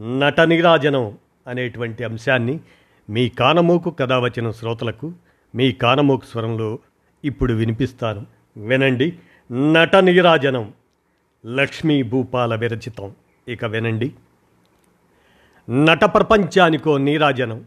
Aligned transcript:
నట 0.00 0.40
నీరాజనం 0.40 1.18
అనేటువంటి 1.46 2.04
అంశాన్ని 2.04 2.60
మీ 3.10 3.28
కానమోకు 3.28 3.96
వచ్చిన 4.20 4.50
శ్రోతలకు 4.50 5.12
మీ 5.54 5.72
కానమోకు 5.72 6.24
స్వరంలో 6.24 6.78
ఇప్పుడు 7.24 7.52
వినిపిస్తాను. 7.52 8.26
వినండి. 8.56 9.18
నట 9.52 9.96
నీరాజనం 9.96 10.74
లక్ష్మీ 11.46 12.02
భూపాల 12.02 12.54
విరచితం. 12.54 13.14
ఇక 13.48 13.64
వినండి. 13.64 14.14
నట 15.70 16.04
ప్రపంచానికో 16.04 16.98
నీరాజనం. 16.98 17.64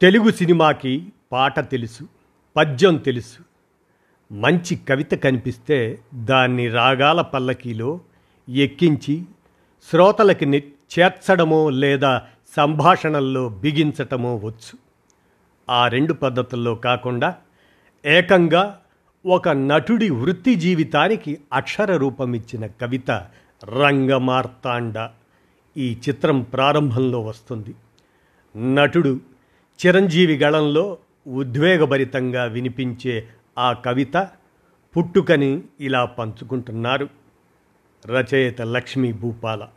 తెలుగు 0.00 0.30
సినిమాకి 0.30 1.12
పాట 1.32 1.70
తెలుసు 1.70 2.08
పద్యం 2.56 2.96
తెలుసు 2.96 3.53
మంచి 4.32 4.76
కవిత 4.76 5.14
కనిపిస్తే 5.14 5.98
దాన్ని 6.14 6.68
రాగాల 6.68 7.20
పల్లకీలో 7.20 8.00
ఎక్కించి 8.48 9.24
శ్రోతలకి 9.90 10.46
ని 10.46 10.58
చేర్చడమో 10.98 11.70
లేదా 11.70 12.22
సంభాషణల్లో 12.56 13.48
బిగించటమో 13.48 14.36
వచ్చు. 14.36 14.78
ఆ 15.70 15.88
రెండు 15.88 16.12
పద్ధతుల్లో 16.12 16.74
కాకుండా 16.74 17.36
ఏకంగా 18.06 18.80
ఒక 19.26 19.48
నటుడి 19.48 20.10
వృత్తి 20.10 20.54
జీవితానికి 20.54 21.38
అక్షర 21.52 21.96
రూపం 21.96 22.34
ఇచ్చిన 22.34 22.66
కవిత 22.66 23.10
రంగమార్తాండ 23.64 25.08
ఈ 25.76 25.98
చిత్రం 26.08 26.42
ప్రారంభంలో 26.42 27.20
వస్తుంది. 27.20 27.74
నటుడు 28.74 29.20
చిరంజీవి 29.86 30.38
గళంలో 30.38 30.98
ఉద్వేగభరితంగా 31.26 32.44
వినిపించే 32.44 33.28
ఆ 33.58 33.72
కవిత 33.72 34.28
పుట్టుకని 34.96 35.62
ఇలా 35.80 36.04
పంచుకుంటున్నారు. 36.04 37.08
రచయిత 38.06 38.62
లక్ష్మీ 38.62 39.12
భూపాల. 39.12 39.68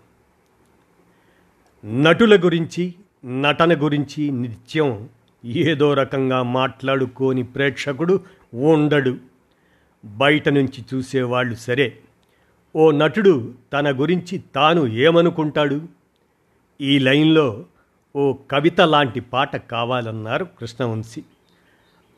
నటుల 1.86 2.36
గురించి 2.36 2.94
నటన 3.26 3.84
గురించి 3.84 4.32
నిత్యం 4.32 5.10
ఏదో 5.46 5.94
రకంగా 5.94 6.44
మాట్లాడుకోని 6.44 7.44
ప్రేక్షకుడు 7.44 8.24
ఉండడు. 8.54 9.18
బయట 10.06 10.50
నుంచి 10.50 10.86
చూసేవాళ్ళు 10.94 11.56
సరే. 11.56 11.98
ఓ 12.76 12.92
నటుడు 12.92 13.54
తన 13.74 14.02
గురించి 14.02 14.44
తాను 14.56 14.88
ఏమనుకుంటాడు? 14.88 15.82
ఈ 16.82 17.00
లైన్లో 17.00 17.66
ఓ 18.16 18.34
కవిత 18.34 18.82
లాంటి 18.82 19.20
పాట 19.20 19.56
కావాలన్నారు 19.56 20.48
కృష్ణవంశీ. 20.60 21.24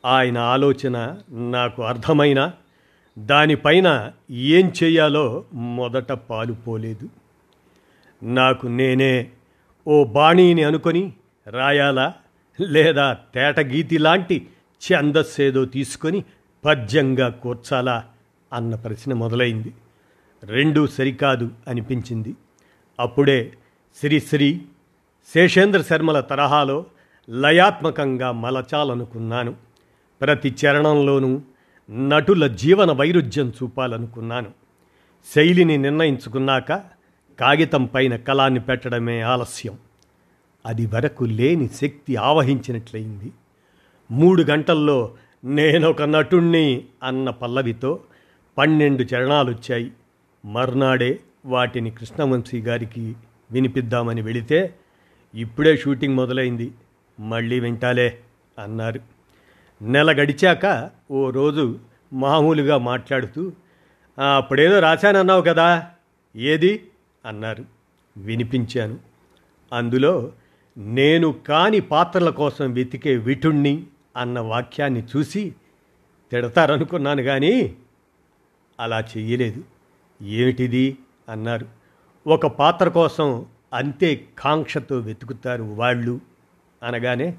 ఆయన 0.04 0.38
ఆలోచన 0.38 1.16
నాకు 1.32 1.82
అర్థమైన 1.82 2.52
దానిపైన 3.18 4.12
ఏం 4.30 4.72
చేయాలో 4.82 5.44
మొదట 5.54 6.12
పాలుపోలేదు 6.12 7.08
నాకు 8.22 8.66
నేనే 8.66 9.30
ఓ 9.88 10.04
బాణీని 10.04 10.62
అనుకొని 10.62 11.12
రాయాలా 11.46 12.14
లేదా 12.60 13.18
తేటగీతి 13.34 13.98
లాంటి 13.98 14.48
ఛందస్సేదో 14.92 15.64
తీసుకొని 15.64 16.24
పద్యంగా 16.64 17.28
కూర్చాలా 17.28 18.04
అన్న 18.52 18.74
ప్రశ్న 18.74 19.14
మొదలైంది. 19.14 19.74
రెండూ 20.44 20.86
సరికాదు 20.86 21.50
అనిపించింది. 21.68 22.34
అప్పుడే 23.00 23.52
శ్రీశ్రీ 24.00 24.60
శేషేంద్ర 25.34 25.82
శర్మల 25.82 26.20
తరహాలో 26.20 26.86
లయాత్మకంగా 27.28 28.32
మలచాలనుకున్నాను. 28.32 29.54
ప్రతి 30.20 30.54
చరణంలోనూ 30.66 31.40
నటుల 31.90 32.46
జీవన 32.46 32.92
వైరుధ్యం 32.92 33.52
చూపాలనుకున్నాను. 33.62 34.50
శైలిని 35.34 35.76
నిర్ణయించుకున్నాక 35.76 36.72
కాగితం 37.40 37.84
పైన 37.84 38.16
కళాన్ని 38.16 38.60
పెట్టడమే 38.60 39.20
ఆలస్యం. 39.20 39.78
అది 40.66 40.86
వరకు 40.86 41.24
లేని 41.24 41.68
శక్తి 41.68 42.16
ఆవహించినట్లయింది. 42.16 43.32
మూడు 44.10 44.42
గంటల్లో 44.42 45.14
నేనొక 45.44 46.02
నటుణ్ణి 46.02 46.84
అన్న 47.02 47.30
పల్లవితో 47.30 48.00
పన్నెండు 48.58 49.02
చరణాలు 49.02 49.50
వచ్చాయి 49.50 49.92
మర్నాడే 50.44 51.20
వాటిని 51.46 51.90
కృష్ణవంశీ 51.90 52.60
గారికి 52.60 53.14
వినిపిద్దామని 53.52 54.22
వెళితే 54.22 54.74
ఇప్పుడే 55.34 55.76
షూటింగ్ 55.76 56.14
మొదలైంది. 56.14 56.72
మళ్ళీ 57.20 57.60
వింటాలే 57.60 58.18
అన్నారు. 58.58 59.19
నెల 59.82 60.12
గడిచాక 60.12 60.90
ఓ 61.10 61.30
రోజు 61.30 61.78
మామూలుగా 62.12 62.78
మాట్లాడుతూ 62.78 63.52
అప్పుడేదో 64.36 64.78
రాశానన్నావు 64.78 65.42
కదా 65.42 65.90
ఏది? 66.36 66.86
అన్నారు. 67.24 67.64
వినిపించాను. 68.16 68.98
అందులో 69.72 70.32
నేను 70.78 71.32
కాని 71.48 71.80
పాత్రల 71.80 72.30
కోసం 72.30 72.72
వెతికే 72.72 73.16
విటుణ్ణి 73.16 73.86
అన్న 74.16 74.40
వాక్యాన్ని 74.40 75.02
చూసి 75.16 75.54
తిడతారనుకున్నాను 76.30 77.22
కానీ 77.22 77.76
అలా 78.80 79.00
చెయ్యలేదు. 79.00 79.64
ఏమిటిది? 80.22 80.98
అన్నారు. 81.28 81.66
ఒక 82.26 82.46
పాత్ర 82.46 82.88
కోసం 82.88 83.46
అంతే 83.74 84.26
కాంక్షతో 84.38 84.98
వెతుకుతారు 84.98 85.62
వాళ్ళు. 85.62 86.20
అనగానే 86.82 87.34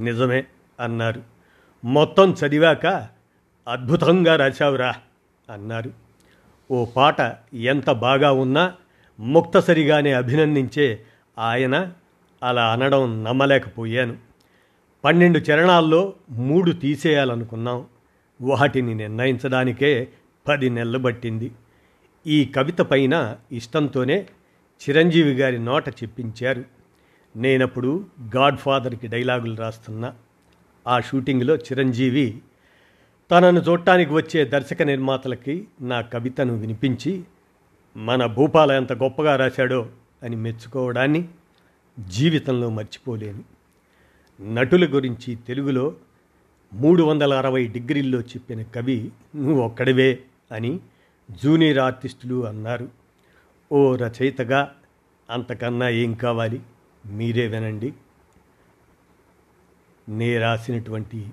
నిజమే. 0.00 0.44
అన్నారు. 0.80 1.22
మొత్తం 1.84 2.32
చదివాక 2.32 2.86
అద్భుతంగా 3.68 4.36
రాశావురా 4.36 4.94
అన్నారు. 5.50 5.92
ఓ 6.70 6.84
పాట 6.84 7.16
ఎంత 7.54 7.90
బాగా 7.90 8.32
ఉన్నా 8.32 8.72
ముక్తసరిగానే 9.20 10.12
అభినందించే 10.12 11.02
ఆయన 11.38 11.92
అలా 12.42 12.72
అనడం 12.72 13.24
నమ్మలేకపోయాను. 13.24 14.16
పన్నెండు 15.04 15.38
చరణాల్లో 15.38 16.14
మూడు 16.30 16.70
తీసేయాలనుకున్నాం. 16.70 17.86
వాటిని 18.40 18.94
నిర్ణయించడానికే 18.94 20.08
పది 20.48 20.70
నెలలు 20.70 20.98
పట్టింది. 20.98 21.52
ఈ 22.26 22.44
కవిత 22.44 22.80
పైన 22.80 23.36
ఇష్టంతోనే 23.52 24.26
చిరంజీవి 24.88 25.34
గారి 25.34 25.58
నోట 25.58 25.88
చెప్పించారు. 25.88 26.64
నేనప్పుడు 27.36 28.06
గాడ్ 28.36 28.56
ఫాదర్కి 28.56 29.06
డైలాగులు 29.06 29.56
రాస్తున్నా. 29.56 30.14
ఆ 30.86 31.00
షూటింగ్లో 31.00 31.56
చిరంజీవి 31.56 32.38
తనను 33.30 33.60
చూడటానికి 33.60 34.12
వచ్చే 34.12 34.44
దర్శక 34.44 34.82
నిర్మాతలకి 34.82 35.68
నా 35.80 36.00
కవితను 36.00 36.56
వినిపించి 36.56 37.24
మన 37.96 38.26
భూపాల 38.26 38.72
ఎంత 38.72 38.92
గొప్పగా 38.92 39.36
రాశాడో 39.36 39.88
అని 40.22 40.36
మెచ్చుకోవడాన్ని 40.36 41.28
జీవితంలో 42.08 42.70
మర్చిపోలేను. 42.70 43.44
నటుల 44.54 44.94
గురించి 44.94 45.34
తెలుగులో 45.34 45.94
మూడు 46.72 47.02
వందల 47.02 47.34
అరవై 47.34 47.66
డిగ్రీల్లో 47.66 48.20
చెప్పిన 48.20 48.62
కవి 48.62 49.10
నువ్వు 49.36 49.62
ఒక్కడివే 49.62 50.18
అని 50.52 50.80
జూనియర్ 51.42 51.78
ఆర్టిస్టులు 51.78 52.46
అన్నారు. 52.46 52.88
ఓ 53.72 53.96
రచయితగా 53.96 54.74
అంతకన్నా 55.30 55.88
ఏం 55.88 56.14
కావాలి? 56.14 56.60
మీరే 57.06 57.46
వినండి. 57.46 57.92
నే 60.08 60.38
రాసినటువంటి 60.38 61.26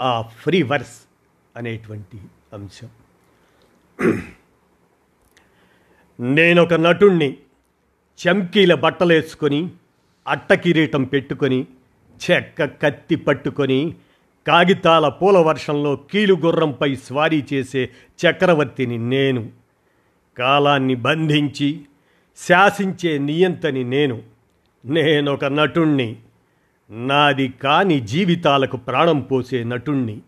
ఆ 0.00 0.22
ఫ్రీ 0.22 0.62
వర్స్ 0.62 1.08
అనేటువంటి 1.56 2.18
అంశం. 2.52 2.88
నేనొక 6.20 6.74
నటుణ్ణి 6.74 7.36
చమ్కీల 8.18 8.74
బట్టలేసుకొని 8.74 9.70
అట్ట 10.28 10.52
కిరీటం 10.52 11.04
పెట్టుకొని 11.04 11.66
చెక్క 12.30 12.64
కత్తి 12.64 13.16
పట్టుకొని 13.16 13.94
కాగితాల 14.46 15.08
పూల 15.08 15.38
వర్షంలో 15.38 15.96
కీలుగుర్రంపై 15.96 16.94
స్వారీ 16.94 17.44
చేసే 17.52 17.90
చక్రవర్తిని 18.18 18.98
నేను. 18.98 19.52
కాలాన్ని 20.38 20.94
బంధించి 20.94 21.84
శాసించే 22.36 23.18
నియంతని 23.18 23.84
నేను. 23.84 24.22
నేనొక 24.84 25.44
నటుణ్ణి 25.44 26.16
నాది 26.90 27.48
కాని 27.48 28.00
జీవితాలకు 28.00 28.76
ప్రాణం 28.76 29.20
పోసే 29.20 29.64
నటుణ్ణి. 29.64 30.20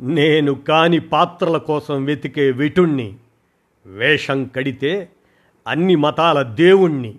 నేను 0.00 0.54
కాని 0.54 0.98
పాత్రల 0.98 1.56
కోసం 1.56 2.04
వెతికే 2.04 2.50
విటుణ్ణి. 2.50 3.14
వేషం 3.86 4.44
కడితే 4.44 5.08
అన్ని 5.68 5.96
మతాల 5.96 6.42
దేవుణ్ణి. 6.42 7.14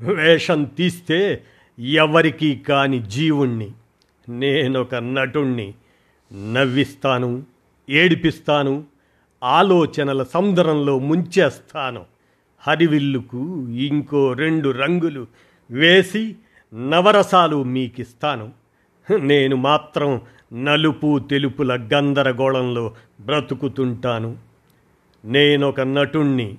వేషం 0.00 0.64
తీస్తే 0.64 1.42
ఎవరికీ 1.78 2.56
కాని 2.56 2.98
జీవుణ్ణి. 2.98 3.70
నేనొక 4.28 4.94
నటుణ్ణి. 4.94 5.74
నవ్విస్తాను 6.52 7.42
ఏడిపిస్తాను 7.90 8.84
ఆలోచనల 9.44 10.22
సముద్రంలో 10.22 10.98
ముంచేస్తాను. 10.98 12.04
హరివిల్లుకు 12.58 13.68
ఇంకో 13.68 14.32
రెండు 14.32 14.70
రంగులు 14.70 15.26
వేసి 15.70 16.36
నవరసాలు 16.74 17.62
మీకిస్తాను. 17.62 18.52
నేను 19.20 19.56
మాత్రం 19.56 20.20
నలుపు 20.64 21.18
తెలుపుల 21.18 21.88
గందరగోళంలో 21.94 22.94
బ్రతుకుతుంటాను. 23.20 24.36
నేనొక 25.24 25.80
నటుణ్ణి 25.80 26.58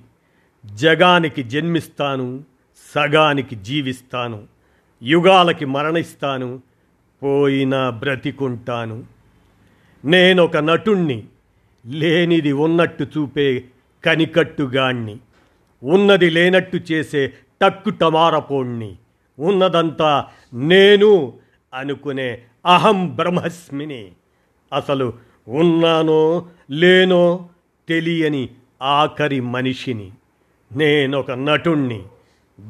జగానికి 0.66 1.42
జన్మిస్తాను 1.42 2.44
సగానికి 2.94 3.56
జీవిస్తాను 3.56 4.44
యుగాలకి 5.02 5.64
మరణిస్తాను 5.64 6.62
పోయినా 7.22 7.90
బ్రతికుంటాను. 7.90 9.04
నేనొక 10.04 10.56
నటుణ్ణి 10.56 11.24
లేనిది 11.86 12.52
ఉన్నట్టు 12.52 13.04
చూపే 13.04 13.64
కనికట్టుగాణ్ణి 14.04 15.16
ఉన్నది 15.82 16.30
లేనట్టు 16.30 16.76
చేసే 16.76 17.32
టక్కు 17.62 17.90
టమారపోణ్ణి 17.90 18.96
ఉన్నదంతా 19.38 20.26
నేను 20.54 21.32
అనుకునే 21.74 22.38
అహం 22.66 23.16
బ్రహ్మస్మిని. 23.16 24.08
అసలు 24.72 25.12
ఉన్నానో 25.48 26.46
లేనో 26.70 27.48
తెలియని 27.88 28.48
ఆఖరి 28.82 29.40
మనిషిని. 29.40 30.10
నేనొక 30.76 31.30
నటుణ్ణి. 31.30 32.02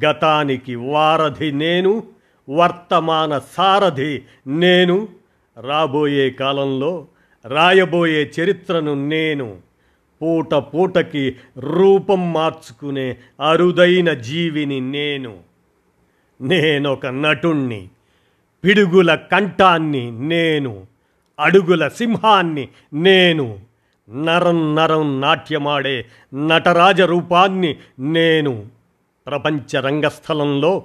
గతానికి 0.05 0.75
వారధి 0.75 1.51
నేను 1.51 2.03
వర్తమాన 2.49 3.39
సారథి 3.39 4.23
నేను. 4.47 5.07
రాబోయే 5.61 6.29
కాలంలో 6.29 7.07
రాయబోయే 7.47 8.31
చరిత్రను 8.39 9.07
నేను 9.07 9.57
పూట 10.21 10.53
పూటకి 10.53 11.35
రూపం 11.57 12.33
మార్చుకునే 12.33 13.17
అరుదైన 13.41 14.13
జీవిని 14.13 14.79
నేను. 14.79 15.52
నేనొక 16.43 17.05
నటుణ్ణి. 17.05 17.87
పిడుగుల 18.63 19.15
కంఠాన్ని 19.15 20.11
నేను 20.11 20.85
అడుగుల 21.39 21.87
సింహాన్ని 21.87 22.69
నేను 22.93 23.59
నరం 24.25 24.75
నరం 24.75 25.21
నాట్యమాడే 25.21 26.05
నటరాజ 26.33 27.01
రూపాన్ని 27.01 27.77
నేను. 27.99 28.65
ప్రపంచ 29.27 29.79
రంగస్థలంలో 29.79 30.83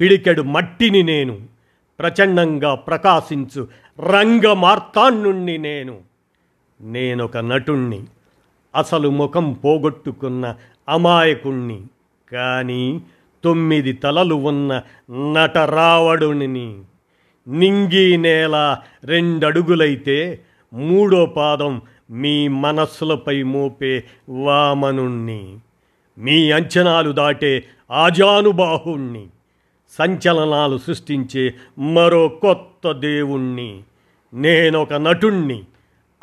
పిడికెడు 0.00 0.42
మట్టిని 0.42 1.02
నేను 1.02 1.40
ప్రచండంగా 1.98 2.74
ప్రకాశించు 2.74 3.68
రంగమార్తాండుణ్ణి 4.00 5.58
నేను. 5.58 5.98
నేనొక 6.80 7.36
నటుణ్ణి 7.36 8.04
అసలు 8.76 9.08
ముఖం 9.10 9.52
పోగొట్టుకున్న 9.52 10.54
అమాయకుణ్ణి. 10.88 11.82
కానీ 12.32 13.00
తొమ్మిది 13.44 13.92
తలలు 13.92 14.34
ఉన్న 14.34 14.82
నటరావడుని 15.10 16.78
నింగి 17.48 18.16
నేల 18.16 18.78
రెండడుగులైతే 19.04 20.40
మూడో 20.72 21.26
పాదం 21.26 21.82
మీ 22.10 22.48
మనస్సులపై 22.48 23.42
మోపే 23.42 24.04
వామనుణ్ణి. 24.28 25.58
మీ 26.18 26.50
అంచనాలు 26.50 27.12
దాటే 27.12 27.64
ఆజానుబాహుణ్ణి 27.90 29.26
సంచలనాలు 29.98 30.78
సృష్టించే 30.78 31.54
మరో 31.78 32.28
కొత్త 32.28 32.92
దేవుణ్ణి. 32.92 33.82
నేనొక 34.34 34.92
నటుణ్ణి 34.92 35.62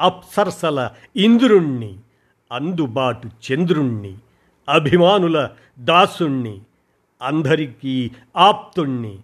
అప్సర్సల 0.01 0.89
ఇంద్రుణ్ణి 1.15 1.95
అందుబాటు 2.51 3.29
చంద్రుణ్ణి 3.51 4.13
అభిమానుల 4.69 5.49
దాసుణ్ణి. 5.79 6.59
అందరికీ 7.21 8.11
ఆప్తుణ్ణి 8.37 9.17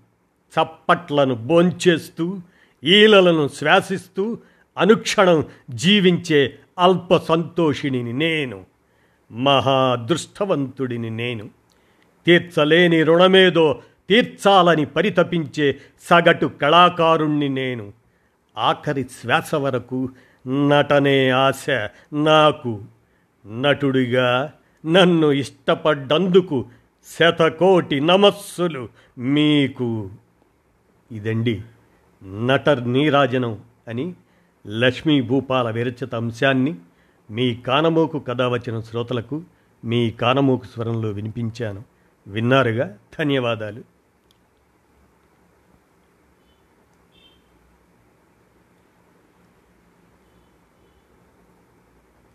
చప్పట్లను 0.53 1.35
బోంచేస్తూ 1.35 2.37
ఈలలను 2.83 3.47
శ్వాసిస్తూ 3.47 4.37
అనుక్షణం 4.77 5.45
జీవించే 5.69 6.59
అల్ప 6.79 7.17
సంతోషిణిని 7.17 8.13
నేను 8.13 8.65
మహాదృష్టవంతుడిని 9.31 11.09
నేను. 11.09 11.49
తీర్చలేని 12.25 13.03
రుణమేదో 13.03 13.81
తీర్చాలని 14.09 14.85
పరితపించే 14.85 15.77
సగటు 16.09 16.45
కళాకారుణ్ణి 16.45 17.49
నేను. 17.49 17.93
ఆఖరి 18.57 19.03
శ్వాస 19.03 19.55
వరకు 19.55 20.09
నటనే 20.47 21.29
ఆశ 21.29 21.69
నాకు. 22.13 22.83
నటుడిగా 23.47 24.53
నన్ను 24.85 25.31
ఇష్టపడ్డందుకు 25.31 26.65
శతకోటి 27.05 27.99
నమస్సులు 27.99 28.89
మీకు. 29.17 30.09
ఇదండి 31.11 31.61
నటర్ 32.45 32.91
నీరాజనం 32.91 33.59
అని 33.87 34.13
లక్ష్మీ 34.67 35.21
భూపాల 35.21 35.71
విరచిత 35.71 36.15
అంశాన్ని 36.15 36.75
మీ 37.31 37.55
కానమోకు 37.55 38.19
కథ 38.19 38.41
వచ్చిన 38.41 38.79
శ్రోతలకు 38.79 39.43
మీ 39.85 40.11
కానమోకు 40.11 40.65
స్వరంలో 40.65 41.09
వినిపించాను. 41.09 41.83
విన్నారుగా? 42.27 42.97
ధన్యవాదాలు. 43.19 43.94